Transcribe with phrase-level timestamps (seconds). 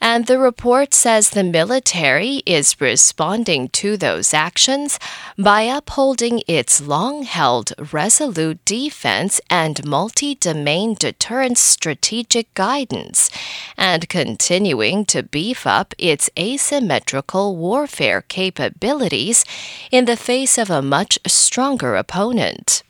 [0.00, 4.98] And the report says the military is responding to those actions
[5.36, 13.28] by upholding its long held resolute defense and multi domain deterrence strategic guidance
[13.76, 19.44] and continuing to beef up its asymmetrical warfare capabilities
[19.90, 22.84] in the face of a much stronger opponent.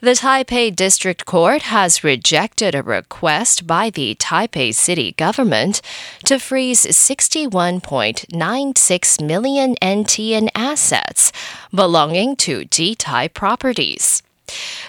[0.00, 5.82] The Taipei District Court has rejected a request by the Taipei City government
[6.24, 11.32] to freeze 61.96 million NT in assets
[11.74, 14.22] belonging to Kee Tai Properties.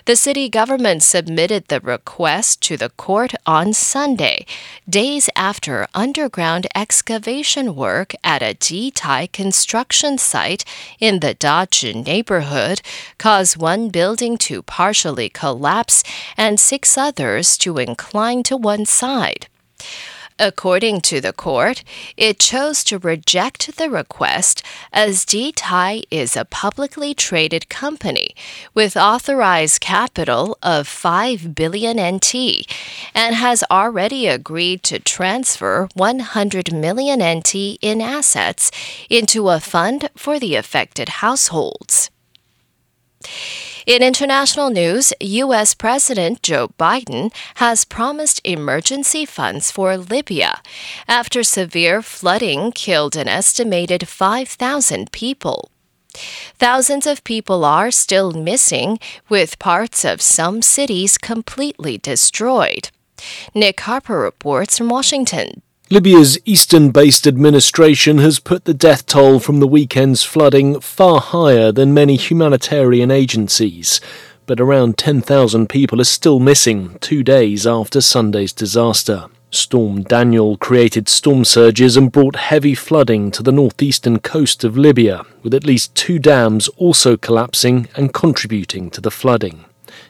[0.06, 4.46] The city government submitted the request to the court on Sunday,
[4.90, 10.66] days after underground excavation work at a Kee Tai construction site
[11.00, 12.82] in the Dazhi neighborhood
[13.18, 16.04] caused one building to partially collapse
[16.38, 19.48] and six others to incline to one side.
[20.40, 21.84] According to the court,
[22.16, 24.64] it chose to reject the request
[24.94, 28.34] as Kee Tai is a publicly traded company
[28.74, 32.66] with authorized capital of 5 billion NT
[33.14, 38.72] and has already agreed to transfer 100 million NT in assets
[39.10, 42.10] into a fund for the affected households.
[43.86, 45.74] In international news, U.S.
[45.74, 50.62] President Joe Biden has promised emergency funds for Libya
[51.08, 55.72] after severe flooding killed an estimated 5,000 people.
[56.56, 62.90] Thousands of people are still missing, with parts of some cities completely destroyed.
[63.54, 65.62] Nick Harper reports from Washington.
[65.92, 71.72] Libya's eastern based administration has put the death toll from the weekend's flooding far higher
[71.72, 74.00] than many humanitarian agencies.
[74.46, 79.30] But around 10,000 people are still missing two days after Sunday's disaster.
[79.50, 85.24] Storm Daniel created storm surges and brought heavy flooding to the northeastern coast of Libya,
[85.42, 89.66] with at least two dams also collapsing and contributing to the flooding.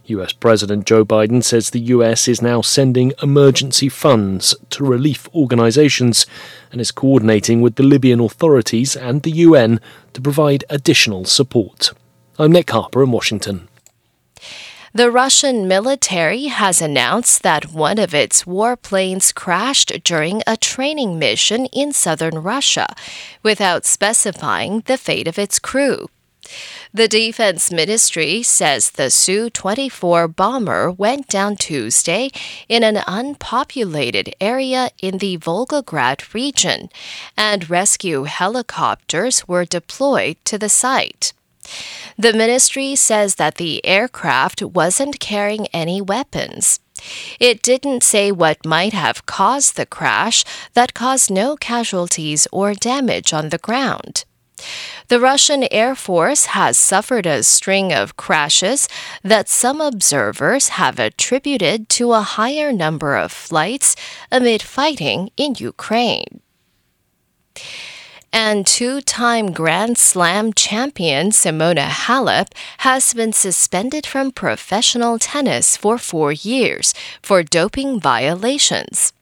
[0.10, 6.26] US President Joe Biden says the US is now sending emergency funds to relief organizations
[6.72, 9.80] and is coordinating with the Libyan authorities and the UN
[10.14, 11.92] to provide additional support.
[12.38, 13.68] I'm Nick Harper in Washington.
[14.92, 21.68] The Russian military has announced that one of its warplanes crashed during a training mission
[21.68, 22.88] in southern Russia
[23.44, 26.10] without specifying the fate of its crew.
[26.92, 32.32] The Defense Ministry says the Su 24 bomber went down Tuesday
[32.68, 36.90] in an unpopulated area in the Volgograd region,
[37.38, 41.34] and rescue helicopters were deployed to the site.
[42.18, 46.80] The ministry says that the aircraft wasn't carrying any weapons.
[47.40, 50.44] It didn't say what might have caused the crash
[50.74, 54.26] that caused no casualties or damage on the ground.
[55.08, 58.88] The Russian Air Force has suffered a string of crashes
[59.24, 63.96] that some observers have attributed to a higher number of flights
[64.32, 66.42] amid fighting in Ukraine.
[68.32, 75.98] And two time Grand Slam champion Simona Halep has been suspended from professional tennis for
[75.98, 79.14] four years for doping violations.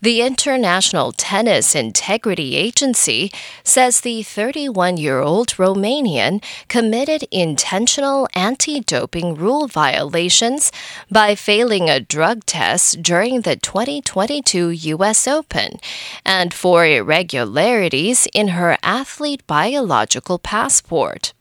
[0.00, 3.30] The International Tennis Integrity Agency
[3.62, 10.72] says the 31 year old Romanian committed intentional anti doping rule violations
[11.10, 15.28] by failing a drug test during the 2022 U.S.
[15.28, 15.78] Open
[16.24, 21.32] and for irregularities in her athlete biological passport.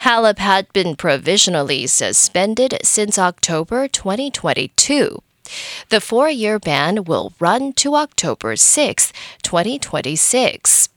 [0.00, 5.22] Halep had been provisionally suspended since October 2022.
[5.88, 9.12] The four year ban will run to October 6,
[9.42, 10.88] 2026.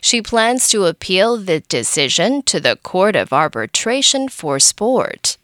[0.00, 5.36] She plans to appeal the decision to the Court of Arbitration for Sport.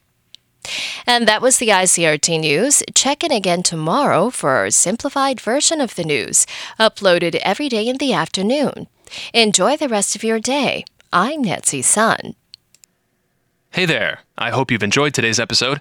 [1.07, 2.83] And that was the ICRT news.
[2.95, 6.47] Check in again tomorrow for a simplified version of the news,
[6.79, 8.87] uploaded every day in the afternoon.
[9.33, 10.85] Enjoy the rest of your day.
[11.13, 12.35] I'm Nancy Sun.
[13.71, 14.21] Hey there.
[14.39, 15.81] I hope you've enjoyed today's episode.